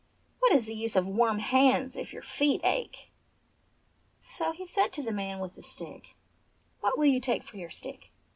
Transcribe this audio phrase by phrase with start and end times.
[0.39, 3.11] "What is the use of warm hands if your feet ache!"
[4.19, 6.15] So he said to the man with the stick,
[6.79, 8.09] "What will you take for your stick